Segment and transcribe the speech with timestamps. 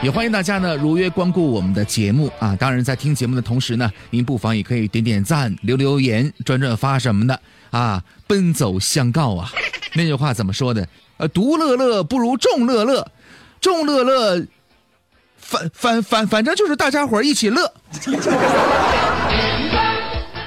[0.00, 2.54] 也欢迎大家呢如约光顾我们的节目啊！
[2.54, 7.40] 当然，在听节目的同时呢，您不妨也可以点点赞、留留言、转转发什么的
[7.70, 8.04] 啊！
[8.28, 9.50] 奔走相告啊！
[9.94, 10.86] 那句话怎么说的？
[11.16, 13.10] 呃，独乐乐不如众乐乐，
[13.60, 14.46] 众乐乐，
[15.36, 17.74] 反反反反正就是大家伙一起乐。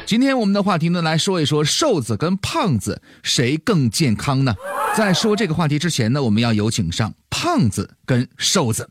[0.05, 4.55] 今天我们的话题呢，来说一说瘦子跟胖子谁更健康呢？
[4.95, 8.89] 在说这个话题之前呢，我们要有请上胖子跟瘦子。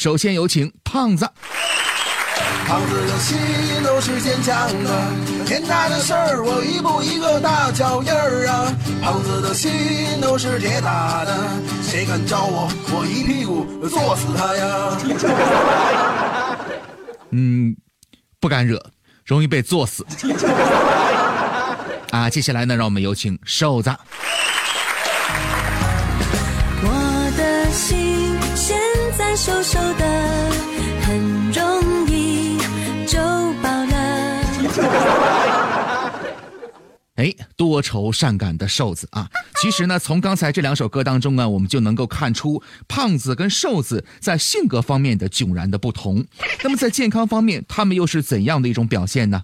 [0.00, 1.28] 首先有请胖子。
[2.66, 3.36] 胖子的心
[3.84, 5.12] 都是坚强的，
[5.44, 8.74] 天大的事儿我一步一个大脚印儿啊。
[9.02, 9.70] 胖子的心
[10.22, 11.36] 都是铁打的，
[11.82, 14.96] 谁敢招我，我一屁股坐死他呀。
[17.32, 17.76] 嗯，
[18.40, 18.82] 不敢惹，
[19.26, 20.06] 容易被坐死。
[22.10, 23.94] 啊，接下来呢，让我们有请瘦子。
[37.20, 39.28] 哎，多愁善感的瘦子啊！
[39.60, 46.24] 其实呢，从刚才这两首歌当中啊，我们就能够看出胖子跟瘦子在性格方面的迥然的不同。
[46.64, 49.42] 那么在健康方面，他们又是怎样的一种表现呢？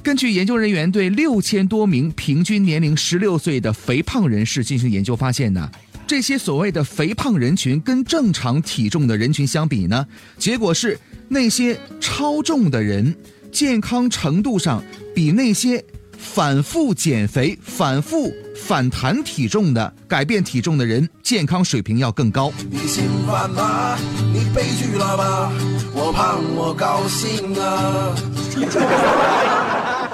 [0.00, 5.68] 根据研究人员对六千多名平均年龄十六岁的肥胖人士进行研究发现呢。
[6.06, 10.06] 这些所谓的肥胖人群跟正常体重的人群相比呢，
[10.38, 13.14] 结果是那些超重的人
[13.52, 14.82] 健康程度上
[15.14, 15.84] 比那些
[16.18, 22.52] 反复减肥、反复反弹体重的改变体重的人健康水平要更高。
[22.68, 23.96] 你心烦吧？
[24.32, 25.52] 你悲剧了吧？
[25.94, 28.14] 我胖我高兴啊！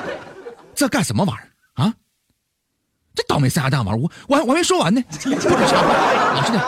[0.75, 1.49] 这干什么玩意儿
[1.85, 1.95] 啊？
[3.15, 6.63] 这倒霉三丫蛋玩意儿，我我还我还没说完呢，老实点。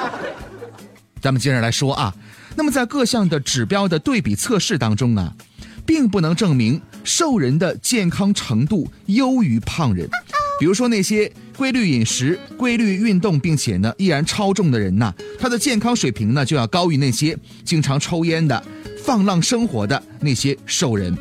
[1.21, 2.15] 咱们接着来说啊，
[2.55, 5.33] 那么在各项的指标的对比测试当中啊，
[5.87, 10.09] 并不能证明瘦人的健康程度优于胖人。
[10.59, 18.63] 比如说那些规律饮食、规律运动，并且呢依然超重的人呐，他的健康水平呢就要高于那些经常抽烟的、
[19.05, 21.17] 放浪生活的那些瘦人。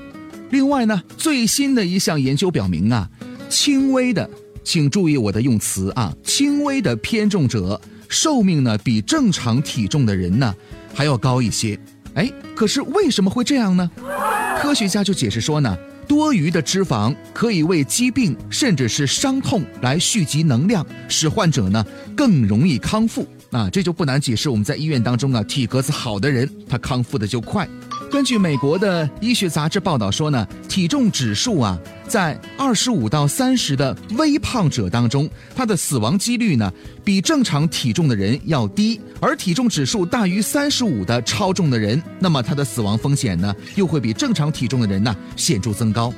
[0.52, 3.10] 另外呢，最新的一项研究表明啊，
[3.50, 4.30] 轻微的。
[4.64, 7.80] 请注意我的用词啊，轻微的偏重者
[8.10, 10.56] 寿命呢比正常体重的人呢
[10.92, 11.78] 还要高一些。
[12.16, 13.92] 哎，可是为什么会这样呢？
[14.66, 15.78] 科学家就解释说呢，
[16.08, 21.86] 多余的脂肪可以为疾病甚至是伤痛来蓄积能量，使患者呢
[22.18, 23.28] 更容易康复。
[23.52, 27.70] 啊，这就不难解释我们在医院当中啊，体格子好的人他康复的就快。
[28.12, 36.72] 根据美国的医学杂志报道说呢，体重指数啊，在二十五到三十的微胖者当中，他的死亡几率呢，
[37.04, 46.14] 比正常体重的人要低；而体重指数大于三十五的超重的人，那么他的死亡风险呢，又会比正常体重的人呢显著增高。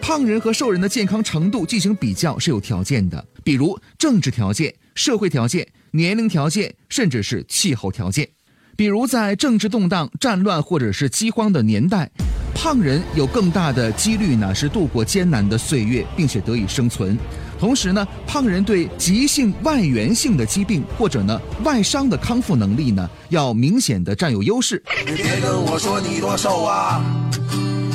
[0.00, 8.28] 胖人和瘦人的健康程度进行比较是有条件的，比如政治条件、社会条件、年龄条件，甚至是气候条件。
[8.76, 12.10] 比如在政治动荡、战乱或者是饥荒的年代，
[12.54, 17.18] 胖人有更大的几率呢是度过艰难的岁月，并且得以生存。
[17.58, 24.82] 同时呢，胖人对急性外源性的疾病或者呢外伤的康复能力呢要明显的占有优势。
[25.04, 27.04] 别跟我说你多瘦啊，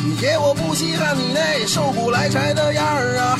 [0.04, 3.40] 你姐我不稀罕你那瘦骨来柴的样儿啊。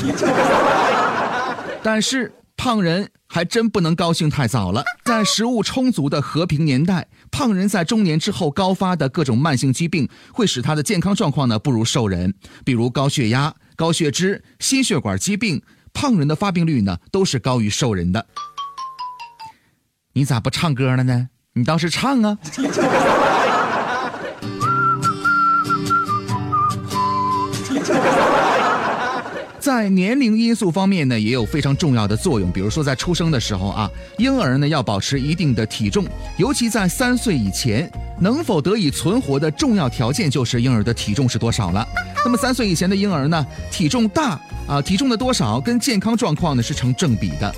[1.84, 2.32] 但是。
[2.60, 4.84] 胖人还真不能高兴太早了。
[5.06, 12.36] 在食物充足的和平年代，胖人在中年之后高发的各种慢性疾病，会使他的健康状况呢不如瘦人。
[12.66, 15.62] 比如高血压、高血脂、心血管疾病，
[15.94, 18.28] 胖人的发病率呢都是高于瘦人的。
[20.12, 21.30] 你咋不唱歌了呢？
[21.54, 22.38] 你倒是唱啊！
[29.70, 32.52] 在年龄因素方面呢，也有非常重要的作用。
[32.52, 36.04] 比如说，在出生的时候啊，婴儿呢要保持一定的体重，
[36.38, 37.88] 尤其在三岁以前，
[38.20, 41.88] 能否得以存活的重要条件就是婴儿的体重是多少了。
[42.26, 47.54] 那么三岁以前的婴儿呢，体重大啊，体重的多少跟健康状况呢是成正比的。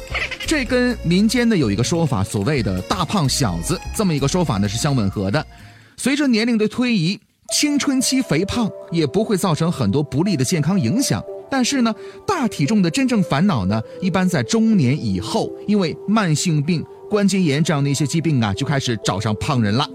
[0.46, 5.48] 这跟民间的有一个说法，所谓的大胖小子这么一个说法呢是相吻合的。
[5.96, 7.18] 随着年龄的推移，
[7.54, 11.24] 青春期肥胖也不会造成很多不利的健康影响。
[11.52, 11.94] 但是呢，
[12.26, 19.86] 大体重的真正烦恼呢，一般在中年以后，因为慢性病、关节炎这样的一些疾病啊，就开始找上胖人了。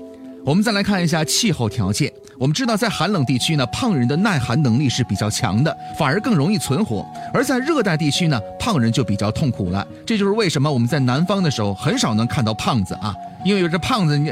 [0.44, 2.12] 我们再来看一下气候条件。
[2.38, 9.84] 我们知道，在寒冷地区呢，胖人的耐寒能力是比较强的，反而更容易存活；而在热带地区呢，胖人就比较痛苦了。
[10.04, 13.14] 这就是为什么我们在南方的时候很少能看到胖子啊，
[13.44, 14.30] 因为这胖子你，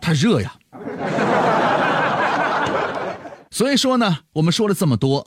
[0.00, 0.54] 他热呀。
[3.50, 5.26] 所以说呢，我们说了这么多，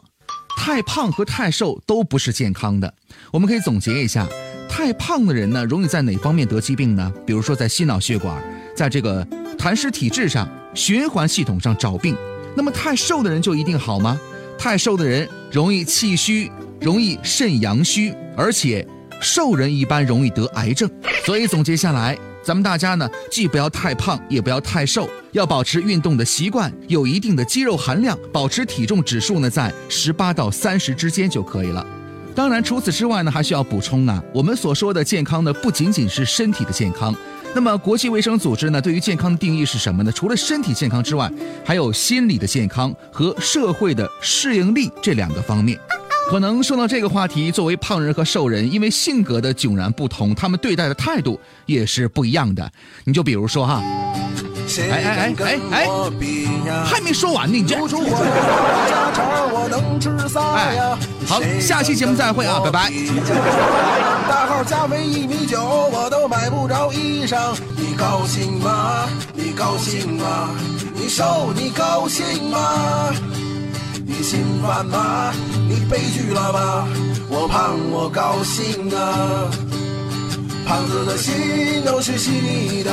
[0.57, 2.91] 太胖和太瘦都不是健康的。
[3.31, 4.27] 我们可以总结一下，
[4.67, 7.13] 太胖的人呢，容易在哪方面得疾病呢？
[7.25, 8.35] 比如说在心脑血管，
[8.75, 9.25] 在这个
[9.57, 12.17] 痰湿体质上、循环系统上找病。
[12.55, 14.19] 那么太瘦的人就一定好吗？
[14.57, 16.51] 太瘦的人容易气虚，
[16.81, 18.85] 容易肾阳虚，而且
[19.21, 20.89] 瘦人一般容易得癌症。
[21.23, 22.17] 所以总结下来。
[22.43, 31.85] 咱们大家呢，既不要太胖，也不要太瘦，要保持运动的习惯，有一定的肌肉含量，保持体重指数呢在十八到三十之间就可以了。
[32.33, 37.15] 当然，除此之外呢，还需要补充啊，我们所说的健康呢，不仅仅是身体的健康。
[37.55, 40.11] 那么，国际卫生组织呢，对于健康的定义是什么呢？
[40.11, 41.31] 除了身体健康之外，
[41.65, 45.79] 还有心理的健康和社会的适应力这两个方面。
[46.29, 52.69] 可能说到这个话题，作为胖人和瘦人，因为性格的迥然不同，他们对待的态度也是不一样的。
[53.05, 53.81] 你就比如说哈，
[54.67, 55.87] 哎哎哎哎哎，
[56.85, 57.75] 还没说完呢，你这。
[60.55, 62.91] 哎，好，下期节目再会啊，拜拜。
[64.29, 67.55] 大号加肥一米九，我都买不着衣裳。
[67.75, 69.07] 你高兴吗？
[69.33, 70.49] 你高兴吗？
[70.93, 73.13] 你瘦，你高兴吗？
[74.05, 75.33] 你心烦吗？
[75.67, 76.87] 你悲剧了吧？
[77.29, 79.49] 我胖，我高兴啊！
[80.67, 81.33] 胖子的心
[81.85, 82.91] 都是细腻的。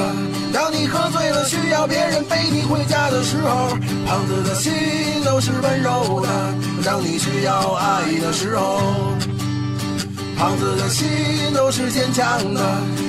[0.52, 3.76] 当你喝醉了，需要别人背你回家的时候，
[4.06, 4.72] 胖子的心
[5.24, 6.28] 都是温柔的。
[6.84, 8.80] 当你需要爱的时候。
[10.36, 11.06] 胖子的心
[11.54, 12.60] 都是坚强的，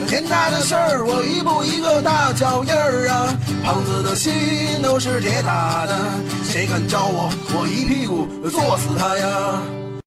[0.07, 3.35] 天大的事儿我一步一个大脚印儿啊。
[3.63, 4.31] 胖子的心
[4.81, 5.95] 都是铁打的，
[6.43, 9.84] 谁敢招我，我一屁股坐死他呀。